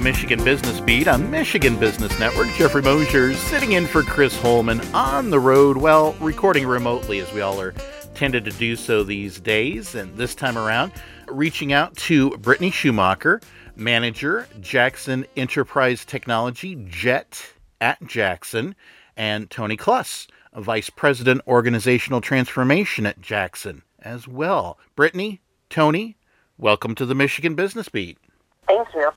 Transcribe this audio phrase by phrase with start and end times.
[0.00, 2.48] the Michigan Business Beat on Michigan Business Network.
[2.54, 7.40] Jeffrey Mosier sitting in for Chris Holman on the road, well, recording remotely as we
[7.42, 7.74] all are
[8.14, 9.94] tended to do so these days.
[9.94, 10.92] And this time around,
[11.28, 13.40] reaching out to Brittany Schumacher,
[13.76, 18.74] manager, Jackson Enterprise Technology, JET at Jackson,
[19.16, 24.78] and Tony Kluss, vice president, organizational transformation at Jackson as well.
[24.96, 26.16] Brittany, Tony,
[26.58, 28.18] welcome to the Michigan Business Beat.
[28.66, 29.10] Thank you.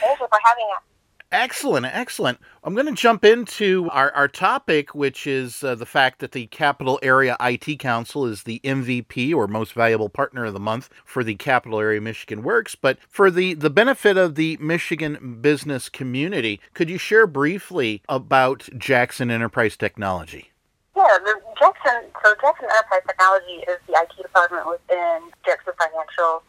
[0.00, 0.82] Thank you for having us.
[1.32, 2.38] Excellent, excellent.
[2.62, 6.46] I'm going to jump into our, our topic, which is uh, the fact that the
[6.48, 11.24] Capital Area IT Council is the MVP or Most Valuable Partner of the Month for
[11.24, 12.74] the Capital Area Michigan Works.
[12.74, 18.68] But for the, the benefit of the Michigan business community, could you share briefly about
[18.76, 20.50] Jackson Enterprise Technology?
[20.94, 22.10] Yeah, the Jackson.
[22.22, 26.42] So Jackson Enterprise Technology is the IT department within Jackson Financial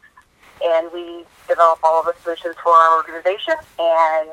[0.63, 3.55] and we develop all of the solutions for our organization.
[3.79, 4.29] And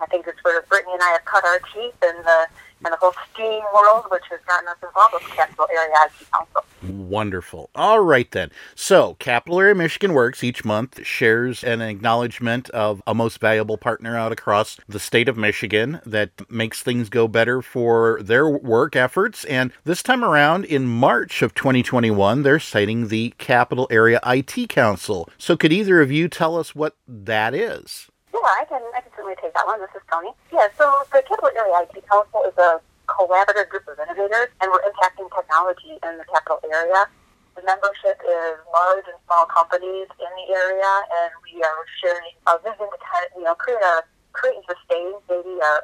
[0.00, 2.46] I think it's where Brittany and I have cut our teeth in the
[2.84, 6.63] in the whole STEAM world, which has gotten us involved with Capital Area IT Council.
[7.08, 7.70] Wonderful.
[7.74, 8.50] All right, then.
[8.74, 14.16] So, Capital Area Michigan Works each month shares an acknowledgement of a most valuable partner
[14.16, 19.44] out across the state of Michigan that makes things go better for their work efforts.
[19.44, 25.28] And this time around, in March of 2021, they're citing the Capital Area IT Council.
[25.36, 28.08] So, could either of you tell us what that is?
[28.32, 29.80] Yeah, I can, I can certainly take that one.
[29.80, 30.30] This is Tony.
[30.52, 34.82] Yeah, so the Capital Area IT Council is a collaborative group of innovators, and we're
[34.82, 37.06] impacting technology in the capital area.
[37.54, 42.58] The membership is large and small companies in the area, and we are sharing uh,
[42.58, 44.02] a vision to kind of, you know, create a
[44.34, 45.74] create and sustain maybe a,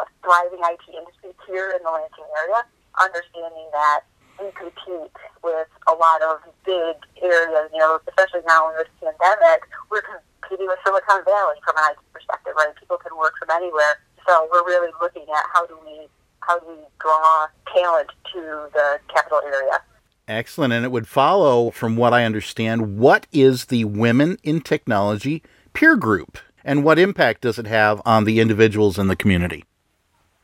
[0.00, 2.64] a thriving IT industry here in the Lansing area,
[2.96, 4.08] understanding that
[4.40, 5.12] we compete
[5.44, 10.64] with a lot of big areas, you know, especially now in this pandemic, we're competing
[10.64, 12.72] with Silicon Valley from an IT perspective, right?
[12.80, 14.00] People can work from anywhere.
[14.24, 16.08] So we're really looking at how do we
[16.48, 19.80] how do we draw talent to the capital area.
[20.26, 20.72] Excellent.
[20.72, 25.96] And it would follow, from what I understand, what is the Women in Technology peer
[25.96, 29.64] group and what impact does it have on the individuals in the community?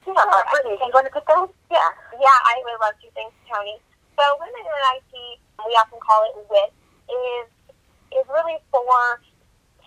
[0.06, 1.48] Yeah, uh, Brittany, do you want to put that?
[1.70, 3.08] Yeah, yeah, I would love to.
[3.14, 3.76] Thanks, Tony.
[4.16, 5.12] So, Women in IT,
[5.66, 6.72] we often call it WIT,
[7.10, 7.48] is
[8.14, 9.20] is really for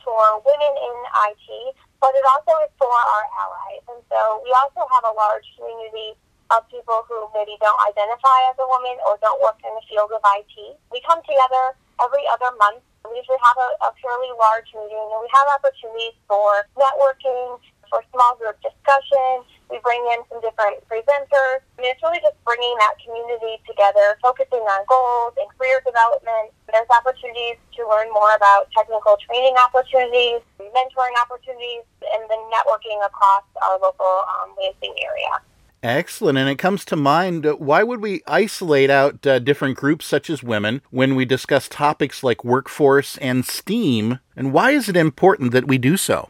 [0.04, 0.98] for women in
[1.32, 3.84] IT but it also is for our allies.
[3.90, 6.14] And so we also have a large community
[6.52, 10.12] of people who maybe don't identify as a woman or don't work in the field
[10.14, 10.56] of IT.
[10.92, 12.84] We come together every other month.
[13.08, 17.60] We usually have a, a fairly large meeting and we have opportunities for networking,
[17.90, 19.48] for small group discussion.
[19.68, 21.60] We bring in some different presenters.
[21.60, 26.56] I mean, it's really just bringing that community together, focusing on goals and career development.
[26.72, 31.84] There's opportunities to learn more about technical training opportunities, mentoring opportunities,
[32.16, 35.44] and then networking across our local um, Lansing area.
[35.84, 36.38] Excellent.
[36.38, 40.30] And it comes to mind uh, why would we isolate out uh, different groups such
[40.30, 44.20] as women when we discuss topics like workforce and STEAM?
[44.36, 46.30] And why is it important that we do so?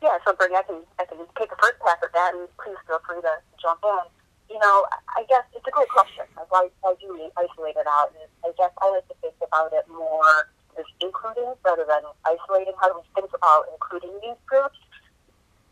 [0.00, 2.78] Yeah, so Brittany, I can, I can take the first pass at that, and please
[2.86, 4.54] feel free to jump in.
[4.54, 6.24] You know, I guess it's a great question.
[6.48, 8.14] Why, why do we isolate it out?
[8.14, 12.74] And I guess I like to think about it more as including rather than isolating.
[12.80, 14.78] How do we think about including these groups?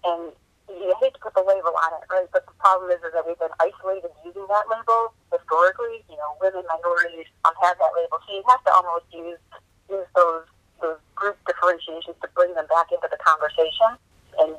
[0.04, 0.32] And
[0.68, 2.26] you hate to put the label on it, right?
[2.32, 6.02] But the problem is, is that we've been isolated using that label historically.
[6.10, 9.40] You know, women, minorities um, have that label, so you have to almost use
[9.86, 10.46] use those
[10.82, 13.94] those group differentiations to bring them back into the conversation
[14.42, 14.52] and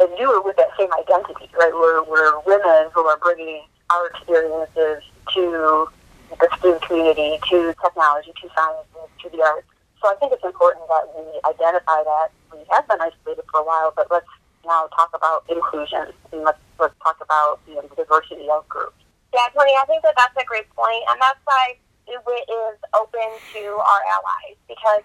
[0.00, 1.72] and do it with that same identity, right?
[1.72, 5.02] We're we're women who are bringing our experiences
[5.34, 5.88] to
[6.36, 8.88] the STEAM community, to technology, to science,
[9.22, 9.66] to the arts.
[10.02, 13.64] So I think it's important that we identify that we have been isolated for a
[13.64, 14.26] while, but let's
[14.66, 18.98] now talk about inclusion and let's let's talk about you know, the diversity of groups.
[19.32, 23.28] Yeah, Tony, I think that that's a great point, and that's why it is open
[23.54, 25.02] to our allies because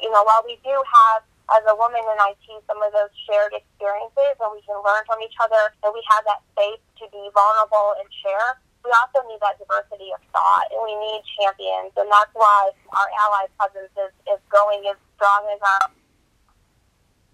[0.00, 1.22] you know while we do have
[1.52, 5.20] as a woman in IT some of those shared experiences and we can learn from
[5.20, 8.56] each other and we have that space to be vulnerable and share.
[8.80, 13.08] We also need that diversity of thought and we need champions and that's why our
[13.28, 15.92] ally presence is, is going as strong as our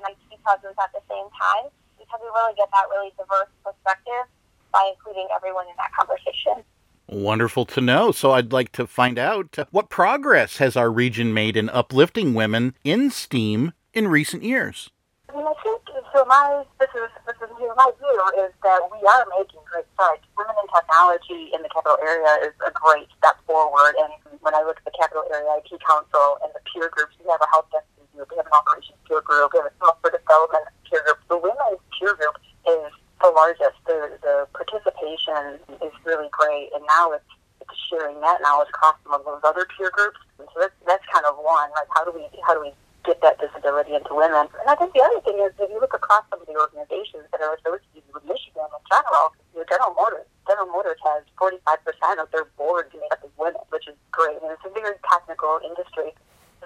[0.06, 1.68] IT presence at the same time
[1.98, 4.26] because we really get that really diverse perspective
[4.72, 6.64] by including everyone in that conversation.
[7.10, 8.12] Wonderful to know.
[8.12, 12.34] So I'd like to find out uh, what progress has our region made in uplifting
[12.34, 14.90] women in STEAM in recent years?
[15.28, 15.82] I mean, I think
[16.14, 16.24] so.
[16.26, 20.22] My this is this is my view is that we are making great strides.
[20.38, 23.98] Women in technology in the capital area is a great step forward.
[23.98, 27.26] And when I look at the capital area IT council and the peer groups, we
[27.30, 30.14] have a help desk group, we have an operations peer group, we have a software
[30.14, 31.18] development peer group.
[31.26, 31.60] The women
[33.40, 33.80] largest.
[33.86, 37.24] The, the participation is really great, and now it's,
[37.60, 40.20] it's sharing that knowledge across some of those other peer groups.
[40.40, 41.68] And so that's, that's kind of one.
[41.76, 42.72] Like, how do we how do we
[43.04, 44.48] get that visibility into women?
[44.48, 47.28] And I think the other thing is if you look across some of the organizations
[47.28, 50.28] that are associated with Michigan in general, you know, General Motors.
[50.48, 51.60] General Motors has 45%
[52.18, 54.40] of their board made up of women, which is great.
[54.40, 56.16] And it's a very technical industry.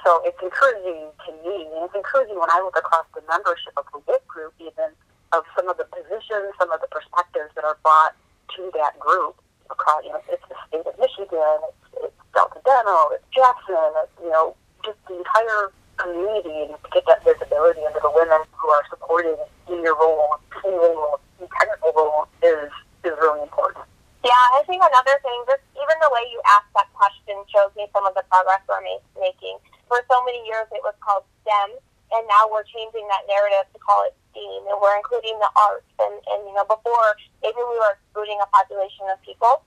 [0.02, 3.86] So it's encouraging to me, and it's encouraging when I look across the membership of
[3.92, 4.92] the WIT group, even
[5.32, 8.14] of some of the positions, some of the perspectives that are brought
[8.56, 9.38] to that group
[9.70, 13.92] across, you know, it's the state of Michigan, it's, it's Delta Dental, it's Jackson,
[14.24, 14.56] you know,
[14.88, 15.68] just the entire
[16.00, 19.36] community to get that visibility into the women who are supporting
[19.68, 21.20] senior role, senior role,
[21.60, 22.72] technical role is,
[23.04, 23.84] is really important.
[24.24, 27.84] Yeah, I think another thing, just even the way you ask that question shows me
[27.92, 28.80] some of the progress we're
[29.20, 29.60] making
[29.92, 31.76] for so many years it was called STEM,
[32.16, 35.92] and now we're changing that narrative to call it STEAM, and we're including the arts.
[36.00, 37.12] And, and you know, before
[37.44, 39.60] maybe we were excluding a population of people,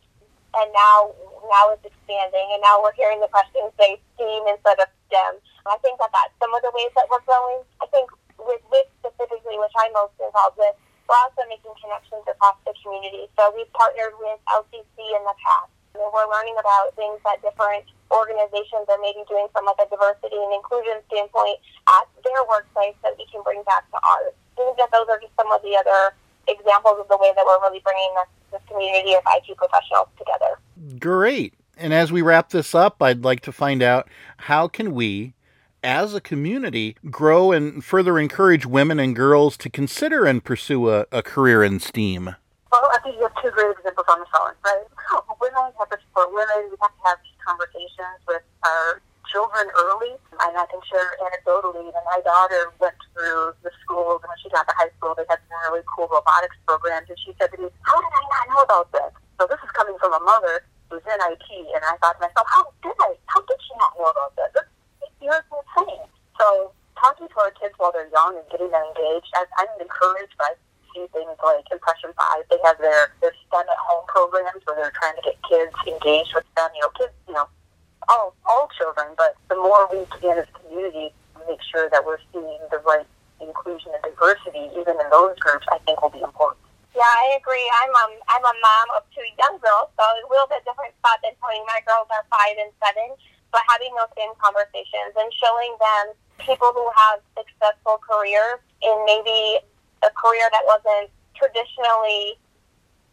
[0.55, 1.11] and now
[1.47, 5.39] now it's expanding, and now we're hearing the questions say STEAM instead of STEM.
[5.67, 7.63] I think that that's some of the ways that we're growing.
[7.83, 8.07] I think
[8.39, 10.75] with WIT specifically, which I'm most involved with,
[11.07, 13.27] we're also making connections across the community.
[13.35, 15.71] So we've partnered with LCC in the past.
[15.95, 20.37] And we're learning about things that different organizations are maybe doing from like a diversity
[20.37, 21.57] and inclusion standpoint
[21.89, 24.35] at their workplace that we can bring back to ours.
[24.55, 26.13] I think that those are just some of the other
[26.47, 30.59] examples of the way that we're really bringing this, this community of IT professionals together.
[30.99, 31.53] Great.
[31.77, 35.33] And as we wrap this up, I'd like to find out how can we
[35.83, 41.05] as a community grow and further encourage women and girls to consider and pursue a,
[41.11, 42.35] a career in STEAM?
[42.71, 44.83] Well, I think you have two great examples on the phone, right?
[45.39, 46.67] Women have to support women.
[46.71, 49.01] We have to have these conversations with our
[49.31, 50.17] children early.
[50.43, 54.49] And I can share anecdotally that my daughter went through the schools, and when she
[54.49, 57.09] got to high school, they had some really cool robotics programs.
[57.09, 59.11] And she said to me, How did I not know about this?
[59.39, 61.47] So this is coming from a mother who's in IT.
[61.49, 63.17] And I thought to myself, How did I?
[63.25, 64.53] How did she not know about this?
[64.53, 64.69] This
[65.33, 66.05] is insane.
[66.37, 70.37] So talking to our kids while they're young and getting them engaged, I, I'm encouraged
[70.37, 70.53] by
[70.93, 72.45] see things like Impression Five.
[72.53, 76.37] They have their, their STEM at home programs where they're trying to get kids engaged
[76.37, 76.69] with them.
[76.77, 77.49] You know, kids, you know,
[78.09, 79.17] all all children.
[79.17, 81.09] But the more we can as a community
[81.49, 83.07] make sure that we're seeing the right
[83.41, 86.61] inclusion and diversity, even in those groups, I think will be important.
[86.97, 87.61] Yeah, I agree.
[87.85, 91.21] I'm um, I'm a mom of two young girls, so a little bit different spot
[91.21, 91.61] than Tony.
[91.69, 93.17] My girls are five and seven,
[93.49, 96.05] but having those same conversations and showing them
[96.37, 99.57] people who have successful careers in maybe
[100.05, 102.37] a career that wasn't traditionally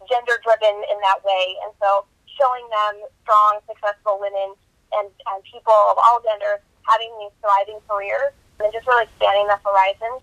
[0.04, 1.56] gender driven in that way.
[1.64, 4.52] And so showing them strong, successful women
[5.00, 9.56] and, and people of all genders having these thriving careers and just really expanding the
[9.64, 10.20] horizons.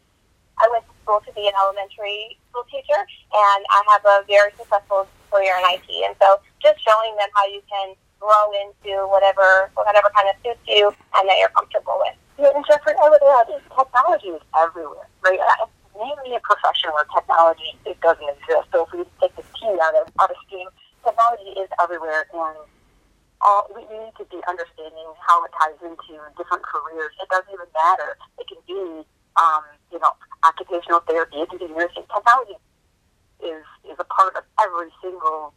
[0.62, 4.54] I went to school to be an elementary school teacher and I have a very
[4.54, 5.90] successful career in IT.
[6.06, 10.62] And so just showing them how you can grow into whatever whatever kind of suits
[10.70, 12.16] you and that you're comfortable with.
[12.38, 15.42] Yeah, and Jeffrey, I would add, technology is everywhere, right?
[16.02, 18.66] name me a profession where technology it doesn't exist.
[18.74, 20.68] So if we take the T out of out of STEAM,
[21.06, 22.58] technology is everywhere, and
[23.42, 27.14] all we need to be understanding how it ties into different careers.
[27.22, 28.18] It doesn't even matter.
[28.38, 29.06] It can be,
[29.38, 30.14] um, you know,
[30.46, 31.42] occupational therapy.
[31.42, 32.06] It can be nursing.
[32.10, 32.58] Technology
[33.42, 35.54] is is a part of every single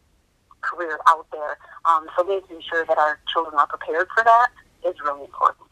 [0.74, 1.58] career out there.
[1.84, 4.48] Um, so making sure that our children are prepared for that
[4.86, 5.68] is really important.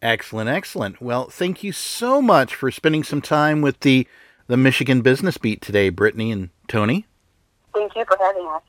[0.00, 1.02] Excellent, excellent.
[1.02, 4.06] Well, thank you so much for spending some time with the
[4.46, 7.06] the Michigan Business Beat today, Brittany and Tony.
[7.74, 8.62] Thank you for having us.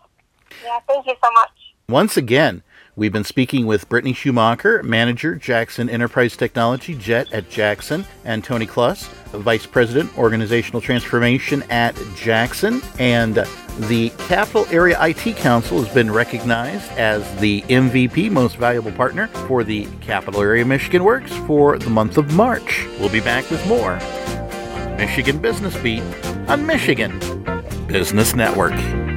[0.64, 1.50] Yeah, thank you so much.
[1.88, 2.64] Once again,
[3.00, 8.68] we've been speaking with Brittany Schumacher, Manager, Jackson Enterprise Technology, JET at Jackson, and Tony
[8.68, 12.82] Kluss, Vice President, Organizational Transformation at Jackson.
[13.00, 13.36] And
[13.88, 19.64] the Capital Area IT Council has been recognized as the MVP, Most Valuable Partner, for
[19.64, 22.86] the Capital Area Michigan Works for the month of March.
[23.00, 23.96] We'll be back with more
[24.98, 26.04] Michigan Business Beat
[26.50, 27.18] on Michigan
[27.88, 29.09] Business Network.